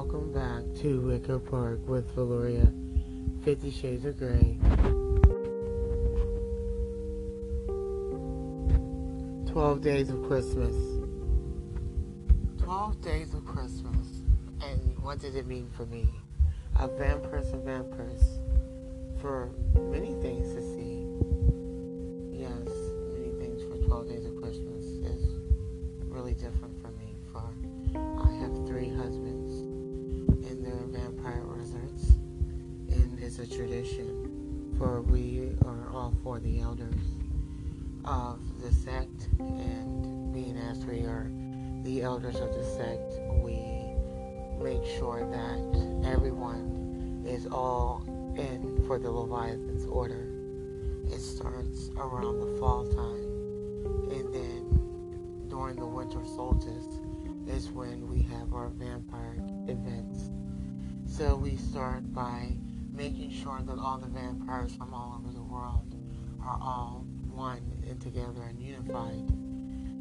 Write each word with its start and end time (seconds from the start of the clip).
Welcome 0.00 0.30
back 0.32 0.62
to 0.82 1.00
Wicker 1.00 1.40
Park 1.40 1.80
with 1.88 2.14
Valoria, 2.14 2.72
Fifty 3.44 3.68
Shades 3.68 4.04
of 4.04 4.16
Grey. 4.16 4.56
12 9.50 9.80
Days 9.80 10.10
of 10.10 10.22
Christmas. 10.22 10.72
12 12.62 13.00
Days 13.02 13.34
of 13.34 13.44
Christmas. 13.44 14.22
And 14.62 14.96
what 15.02 15.18
did 15.18 15.34
it 15.34 15.48
mean 15.48 15.68
for 15.76 15.84
me? 15.86 16.08
A 16.78 16.86
vampir's 16.86 17.52
a 17.52 17.56
vampir's. 17.56 18.38
For 19.20 19.50
A 33.40 33.46
tradition 33.46 34.74
for 34.78 35.00
we 35.00 35.52
are 35.64 35.88
all 35.92 36.12
for 36.24 36.40
the 36.40 36.60
elders 36.60 37.00
of 38.04 38.40
the 38.60 38.74
sect, 38.74 39.28
and 39.38 40.34
being 40.34 40.58
as 40.58 40.84
we 40.84 41.02
are 41.02 41.30
the 41.84 42.02
elders 42.02 42.34
of 42.34 42.52
the 42.52 42.64
sect, 42.64 43.12
we 43.44 43.54
make 44.60 44.84
sure 44.98 45.24
that 45.30 46.10
everyone 46.12 47.24
is 47.24 47.46
all 47.46 48.02
in 48.36 48.84
for 48.88 48.98
the 48.98 49.08
Leviathan's 49.08 49.86
order. 49.86 50.26
It 51.06 51.20
starts 51.20 51.90
around 51.96 52.40
the 52.40 52.58
fall 52.58 52.86
time, 52.88 54.10
and 54.10 54.34
then 54.34 55.46
during 55.48 55.76
the 55.76 55.86
winter 55.86 56.24
solstice 56.24 56.98
is 57.46 57.70
when 57.70 58.08
we 58.08 58.20
have 58.22 58.52
our 58.52 58.68
vampire 58.70 59.36
events. 59.68 60.28
So 61.06 61.36
we 61.36 61.56
start 61.56 62.12
by 62.12 62.56
making 62.98 63.30
sure 63.30 63.60
that 63.64 63.78
all 63.78 63.96
the 63.96 64.08
vampires 64.08 64.74
from 64.74 64.92
all 64.92 65.20
over 65.20 65.32
the 65.32 65.42
world 65.42 65.94
are 66.42 66.58
all 66.60 67.04
one 67.30 67.62
and 67.88 68.00
together 68.00 68.42
and 68.42 68.60
unified 68.60 69.30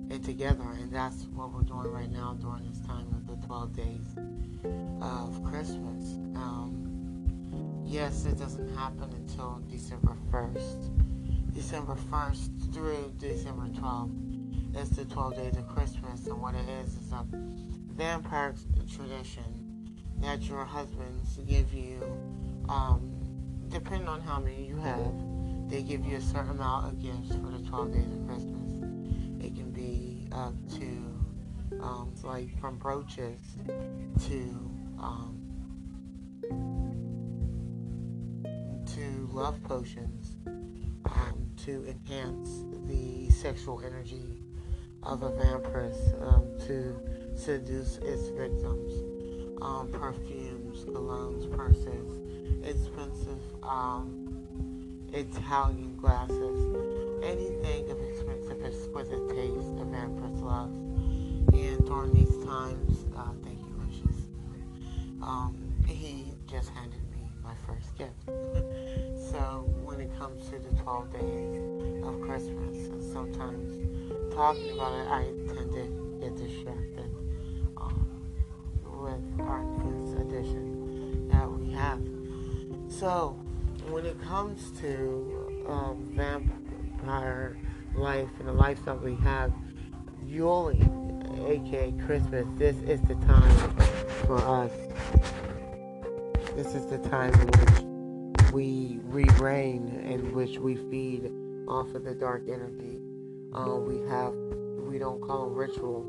and 0.10 0.26
together. 0.26 0.64
And 0.82 0.92
that's 0.92 1.26
what 1.26 1.54
we're 1.54 1.62
doing 1.62 1.92
right 1.92 2.12
now 2.12 2.36
during 2.42 2.68
this 2.68 2.80
time 2.82 3.06
of 3.14 3.28
the 3.28 3.46
12 3.46 3.76
days 3.76 4.16
of 5.00 5.44
Christmas. 5.44 6.16
Um, 6.36 7.84
yes, 7.86 8.26
it 8.26 8.40
doesn't 8.40 8.76
happen 8.76 9.14
until 9.14 9.62
December 9.70 10.18
1st. 10.32 11.54
December 11.54 11.96
1st 12.12 12.74
through 12.74 13.14
December 13.20 13.68
12th 13.80 14.76
is 14.76 14.90
the 14.90 15.06
12 15.06 15.36
days 15.36 15.58
of 15.58 15.68
Christmas. 15.68 16.26
And 16.26 16.42
what 16.42 16.56
it 16.56 16.68
is 16.68 16.96
is 16.96 17.12
a 17.12 17.24
vampire 17.94 18.56
tradition 18.92 19.68
that 20.20 20.42
your 20.42 20.66
husbands 20.66 21.40
give 21.48 21.72
you, 21.74 22.02
um, 22.70 23.12
depending 23.70 24.08
on 24.08 24.22
how 24.22 24.40
many 24.40 24.66
you 24.66 24.78
have 24.78 25.14
they 25.70 25.82
give 25.82 26.06
you 26.06 26.16
a 26.18 26.22
certain 26.22 26.52
amount 26.52 26.88
of 26.88 27.02
gifts 27.02 27.36
for 27.36 27.52
the 27.52 27.60
12 27.68 27.94
days 27.94 28.06
of 28.06 28.28
Christmas. 28.28 29.46
It 29.46 29.56
can 29.56 29.72
be 29.72 30.28
up 30.32 30.54
to, 30.80 31.82
um, 31.82 32.14
like 32.24 32.58
from 32.60 32.78
brooches 32.78 33.42
to, 34.28 34.72
um, 34.98 35.42
to 38.86 39.30
love 39.34 39.62
potions 39.64 40.38
um, 40.46 41.52
to 41.66 41.86
enhance 41.86 42.64
the 42.88 43.30
sexual 43.30 43.82
energy 43.86 44.42
of 45.04 45.22
a 45.24 45.32
vampire 45.32 45.92
um, 46.22 46.48
to 46.66 46.98
seduce 47.36 47.98
its 47.98 48.30
victims. 48.30 48.94
Um, 49.62 49.90
perfumes, 49.92 50.86
colognes, 50.86 51.52
purses, 51.52 52.17
expensive 52.64 53.42
um, 53.64 54.28
Italian 55.14 55.96
glasses, 55.98 56.76
anything 57.24 57.90
of 57.90 58.00
expensive, 58.02 58.64
exquisite 58.64 59.30
taste 59.30 59.74
a 59.80 59.86
vampire 59.86 60.28
loves. 60.48 60.78
And 60.78 61.86
during 61.86 62.14
these 62.14 62.46
times, 62.46 63.06
uh, 63.16 63.32
thank 63.44 63.60
you, 63.60 63.74
Lucius, 63.80 64.28
um, 65.22 65.56
he 65.88 66.34
just 66.46 66.70
handed 66.70 67.02
me 67.12 67.30
my 67.44 67.54
first 67.66 67.96
gift. 67.98 68.14
so 69.32 69.64
when 69.84 70.00
it 70.02 70.18
comes 70.18 70.50
to 70.50 70.60
the 70.60 70.76
12 70.84 71.14
days 71.14 72.04
of 72.06 72.22
Christmas, 72.22 73.12
sometimes 73.12 74.34
talking 74.34 74.72
about 74.72 74.94
it, 74.94 75.08
I 75.08 75.24
tend 75.54 75.72
to 75.74 76.20
get 76.22 76.36
distracted 76.38 77.10
um, 77.78 78.08
with 78.84 79.48
our 79.48 79.67
So, 83.00 83.38
when 83.92 84.08
it 84.08 84.20
comes 84.24 84.72
to 84.82 85.66
um, 85.70 86.12
vampire 86.16 87.56
life 87.94 88.28
and 88.40 88.48
the 88.48 88.54
lifestyle 88.54 88.98
we 88.98 89.16
have, 89.18 89.54
Yule, 90.26 90.72
aka 91.48 91.92
Christmas, 92.08 92.48
this 92.58 92.76
is 92.78 93.00
the 93.02 93.14
time 93.28 93.78
for 94.26 94.40
us. 94.40 94.72
This 96.56 96.74
is 96.74 96.88
the 96.88 96.98
time 97.10 97.36
in 97.36 97.48
which 97.52 98.52
we 98.52 99.00
re-reign, 99.04 99.90
in 100.04 100.34
which 100.34 100.58
we 100.58 100.76
feed 100.90 101.32
off 101.68 101.94
of 101.94 102.04
the 102.04 102.16
dark 102.16 102.46
energy. 102.50 103.00
Uh, 103.54 103.76
we 103.76 104.00
have, 104.10 104.34
we 104.90 104.98
don't 104.98 105.22
call 105.22 105.46
them 105.46 105.54
rituals, 105.54 106.08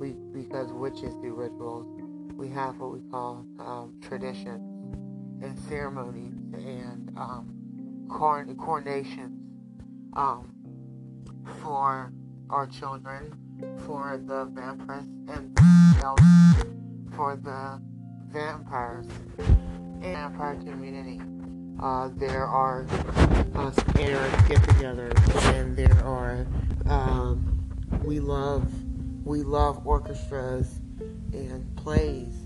we 0.00 0.16
because 0.32 0.72
witches 0.72 1.14
do 1.22 1.34
rituals. 1.34 1.86
We 2.34 2.48
have 2.48 2.80
what 2.80 2.90
we 2.90 3.00
call 3.12 3.46
um, 3.60 3.94
traditions 4.00 4.75
and 5.42 5.58
ceremonies 5.68 6.34
and 6.54 7.12
um, 7.16 8.06
coronations 8.08 9.40
um, 10.14 10.52
for 11.62 12.12
our 12.50 12.66
children, 12.66 13.32
for 13.86 14.20
the 14.24 14.46
vampires, 14.46 15.04
and 15.28 15.58
for 17.16 17.36
the 17.36 17.80
vampires 18.28 19.06
and 19.38 20.14
vampire 20.14 20.56
community. 20.56 21.20
Uh, 21.82 22.08
there 22.14 22.46
are 22.46 22.86
uh, 23.54 23.70
get-togethers, 24.48 25.54
and 25.54 25.76
there 25.76 26.04
are 26.04 26.46
um, 26.86 27.66
we 28.04 28.20
love 28.20 28.66
we 29.24 29.42
love 29.42 29.86
orchestras 29.86 30.80
and 31.32 31.76
plays 31.76 32.45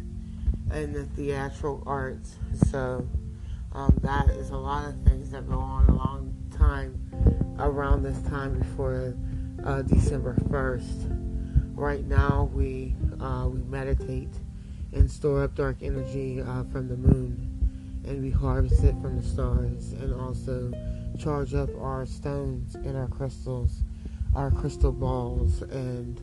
and 0.70 0.94
the 0.94 1.04
theatrical 1.04 1.82
arts. 1.86 2.36
So 2.70 3.06
um, 3.72 3.98
that 4.02 4.30
is 4.30 4.50
a 4.50 4.56
lot 4.56 4.88
of 4.88 5.00
things 5.02 5.30
that 5.30 5.48
go 5.48 5.58
on 5.58 5.88
a 5.88 5.94
long 5.94 6.34
time 6.56 6.98
around 7.58 8.02
this 8.02 8.20
time 8.22 8.58
before 8.58 9.14
uh, 9.64 9.82
December 9.82 10.34
1st. 10.48 11.76
Right 11.76 12.04
now, 12.04 12.50
we 12.52 12.94
uh, 13.20 13.48
we 13.48 13.60
meditate 13.62 14.32
and 14.92 15.10
store 15.10 15.44
up 15.44 15.54
dark 15.54 15.76
energy 15.82 16.42
uh, 16.42 16.64
from 16.64 16.88
the 16.88 16.96
moon, 16.96 18.02
and 18.06 18.22
we 18.22 18.30
harvest 18.30 18.84
it 18.84 18.94
from 19.00 19.16
the 19.16 19.22
stars, 19.22 19.92
and 19.92 20.12
also 20.12 20.72
charge 21.18 21.54
up 21.54 21.70
our 21.80 22.04
stones 22.06 22.74
and 22.74 22.96
our 22.96 23.06
crystals, 23.06 23.82
our 24.34 24.50
crystal 24.50 24.92
balls, 24.92 25.62
and 25.62 26.20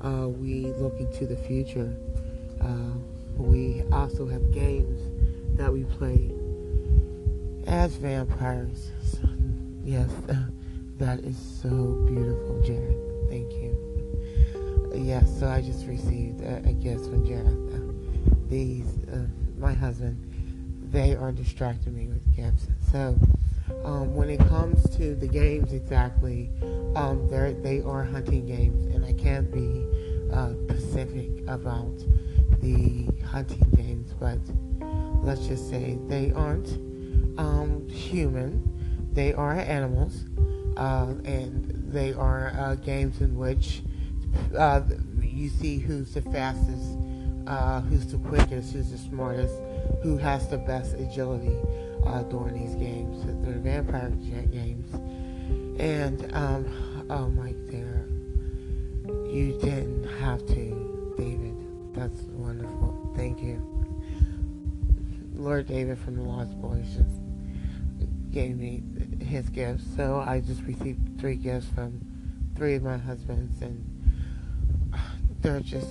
uh, 0.00 0.28
we 0.28 0.66
look 0.66 0.98
into 1.00 1.26
the 1.26 1.36
future. 1.36 1.96
We 3.36 3.82
also 3.92 4.26
have 4.26 4.52
games 4.52 5.00
that 5.56 5.72
we 5.72 5.84
play 5.84 6.30
as 7.66 7.94
vampires. 7.96 8.90
Yes, 9.84 10.10
that 10.98 11.20
is 11.20 11.36
so 11.62 11.68
beautiful, 12.06 12.62
Jared. 12.64 12.96
Thank 13.28 13.52
you. 13.52 14.92
Yes, 14.94 15.38
so 15.38 15.48
I 15.48 15.60
just 15.60 15.86
received 15.86 16.40
a, 16.40 16.56
a 16.68 16.72
gift 16.72 17.04
from 17.06 17.26
Jared. 17.26 17.46
Uh, 17.46 17.92
these, 18.48 18.86
uh, 19.12 19.26
my 19.58 19.72
husband, 19.72 20.16
they 20.90 21.16
are 21.16 21.32
distracting 21.32 21.94
me 21.94 22.06
with 22.06 22.36
gifts. 22.36 22.68
So, 22.92 23.18
um, 23.84 24.14
when 24.14 24.30
it 24.30 24.38
comes 24.48 24.88
to 24.96 25.14
the 25.14 25.26
games 25.26 25.72
exactly, 25.72 26.50
um, 26.94 27.28
they 27.28 27.82
are 27.82 28.04
hunting 28.04 28.46
games, 28.46 28.86
and 28.94 29.04
I 29.04 29.12
can't 29.12 29.50
be 29.50 29.84
uh, 30.32 30.54
specific 30.66 31.30
about 31.48 31.98
the 32.60 33.08
hunting 33.34 33.68
games, 33.76 34.14
but 34.20 34.38
let's 35.24 35.48
just 35.48 35.68
say 35.68 35.98
they 36.06 36.30
aren't 36.36 36.68
um, 37.36 37.84
human. 37.88 38.62
They 39.12 39.34
are 39.34 39.54
animals, 39.54 40.24
uh, 40.76 41.14
and 41.24 41.92
they 41.92 42.12
are 42.12 42.52
uh, 42.56 42.76
games 42.76 43.20
in 43.20 43.36
which 43.36 43.82
uh, 44.56 44.82
you 45.20 45.48
see 45.48 45.78
who's 45.78 46.14
the 46.14 46.22
fastest, 46.22 46.96
uh, 47.48 47.80
who's 47.80 48.06
the 48.06 48.18
quickest, 48.18 48.72
who's 48.72 48.92
the 48.92 48.98
smartest, 48.98 49.56
who 50.04 50.16
has 50.16 50.48
the 50.48 50.58
best 50.58 50.94
agility 50.94 51.56
uh, 52.06 52.22
during 52.22 52.54
these 52.54 52.76
games. 52.76 53.24
They're 53.44 53.58
vampire 53.58 54.10
games, 54.52 54.94
and 55.80 56.32
um, 56.34 57.06
oh 57.10 57.28
my 57.30 57.50
dear, 57.68 58.08
you 59.26 59.58
didn't 59.60 60.04
have 60.20 60.46
to, 60.46 61.14
David. 61.16 61.56
That's 61.94 62.22
wonderful. 62.36 62.93
Thank 63.16 63.42
you. 63.42 63.62
Lord 65.34 65.66
David 65.66 65.98
from 65.98 66.16
the 66.16 66.22
Lost 66.22 66.60
Boys 66.60 66.86
just 66.94 67.20
gave 68.30 68.56
me 68.56 68.82
his 69.24 69.48
gifts. 69.48 69.84
So 69.96 70.22
I 70.26 70.40
just 70.40 70.62
received 70.62 71.20
three 71.20 71.36
gifts 71.36 71.66
from 71.74 72.00
three 72.56 72.74
of 72.74 72.82
my 72.82 72.98
husbands, 72.98 73.60
and 73.62 73.84
they're 75.40 75.60
just 75.60 75.90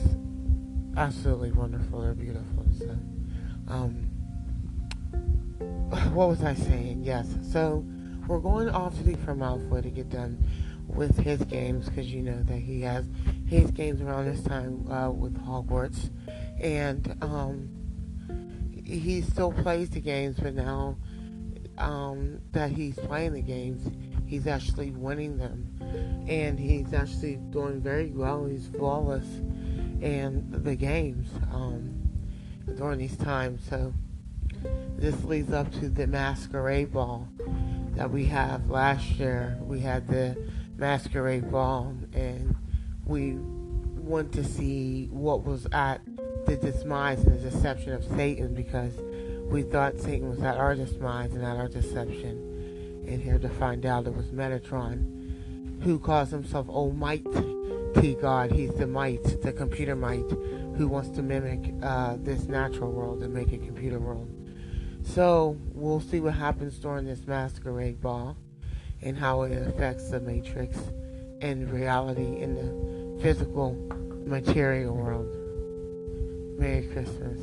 absolutely 0.97 1.51
wonderful. 1.51 2.01
They're 2.01 2.13
beautiful. 2.13 2.65
So, 2.77 2.97
um, 3.67 4.09
what 6.13 6.29
was 6.29 6.43
I 6.43 6.53
saying? 6.53 7.03
Yes. 7.03 7.27
So 7.51 7.85
we're 8.27 8.39
going 8.39 8.69
off 8.69 8.95
to 8.97 9.03
the 9.03 9.15
Malfoy 9.15 9.83
to 9.83 9.89
get 9.89 10.09
done 10.09 10.37
with 10.87 11.17
his 11.17 11.41
games 11.45 11.89
because 11.89 12.07
you 12.07 12.21
know 12.21 12.41
that 12.43 12.57
he 12.57 12.81
has 12.81 13.05
his 13.47 13.71
games 13.71 14.01
around 14.01 14.25
this 14.25 14.43
time 14.43 14.89
uh, 14.91 15.09
with 15.09 15.37
Hogwarts, 15.45 16.09
and 16.63 17.15
um, 17.21 17.69
he 18.85 19.21
still 19.21 19.51
plays 19.51 19.89
the 19.89 19.99
games, 19.99 20.39
but 20.39 20.55
now 20.55 20.97
um, 21.77 22.39
that 22.53 22.71
he's 22.71 22.95
playing 22.95 23.33
the 23.33 23.41
games, 23.41 23.91
he's 24.25 24.47
actually 24.47 24.91
winning 24.91 25.37
them, 25.37 26.25
and 26.27 26.57
he's 26.57 26.93
actually 26.93 27.35
doing 27.51 27.81
very 27.81 28.11
well. 28.11 28.45
He's 28.45 28.67
flawless 28.67 29.27
in 30.01 30.47
the 30.49 30.75
games 30.75 31.29
um, 31.51 32.01
during 32.77 32.99
these 32.99 33.17
times. 33.17 33.61
So 33.69 33.93
this 34.95 35.21
leads 35.25 35.51
up 35.51 35.71
to 35.79 35.89
the 35.89 36.07
masquerade 36.07 36.93
ball 36.93 37.27
that 37.95 38.09
we 38.09 38.25
have 38.25 38.69
last 38.69 39.05
year. 39.11 39.57
We 39.61 39.81
had 39.81 40.07
the 40.07 40.37
masquerade 40.77 41.51
ball, 41.51 41.93
and 42.13 42.55
we 43.05 43.37
went 44.03 44.31
to 44.33 44.43
see 44.43 45.07
what 45.11 45.43
was 45.43 45.67
at 45.71 46.01
the 46.45 46.55
demise 46.57 47.23
and 47.23 47.39
the 47.39 47.49
deception 47.49 47.93
of 47.93 48.03
Satan 48.15 48.53
because 48.53 48.93
we 49.49 49.63
thought 49.63 49.99
Satan 49.99 50.29
was 50.29 50.41
at 50.41 50.57
our 50.57 50.75
demise 50.75 51.33
and 51.33 51.43
at 51.43 51.57
our 51.57 51.67
deception. 51.67 53.03
And 53.07 53.21
here 53.21 53.39
to 53.39 53.49
find 53.49 53.85
out 53.85 54.07
it 54.07 54.15
was 54.15 54.27
Metatron, 54.27 55.81
who 55.83 55.99
calls 55.99 56.29
himself 56.29 56.69
Almighty 56.69 57.53
God. 58.21 58.51
He's 58.51 58.73
the 58.73 58.87
might, 58.87 59.41
the 59.41 59.53
computer 59.53 59.95
might, 59.95 60.29
who 60.77 60.87
wants 60.87 61.09
to 61.11 61.21
mimic 61.21 61.73
uh, 61.81 62.17
this 62.19 62.45
natural 62.45 62.91
world 62.91 63.23
and 63.23 63.33
make 63.33 63.53
a 63.53 63.57
computer 63.57 63.99
world. 63.99 64.29
So 65.03 65.57
we'll 65.73 66.01
see 66.01 66.19
what 66.19 66.33
happens 66.33 66.79
during 66.79 67.05
this 67.05 67.25
masquerade 67.27 68.01
ball 68.01 68.37
and 69.01 69.17
how 69.17 69.43
it 69.43 69.67
affects 69.67 70.09
the 70.09 70.19
matrix 70.19 70.77
and 71.41 71.69
reality 71.69 72.41
in 72.41 72.55
the 72.55 73.21
physical 73.21 73.73
material 74.25 74.95
world. 74.95 75.42
Merry 76.63 76.87
Christmas. 76.93 77.41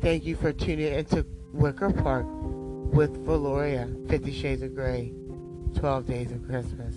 Thank 0.00 0.24
you 0.24 0.34
for 0.34 0.52
tuning 0.52 0.92
into 0.92 1.24
Wicker 1.52 1.92
Park 1.92 2.26
with 2.28 3.24
Valoria, 3.24 3.86
Fifty 4.10 4.32
Shades 4.32 4.62
of 4.62 4.74
Grey, 4.74 5.12
12 5.76 6.06
Days 6.08 6.32
of 6.32 6.44
Christmas. 6.44 6.96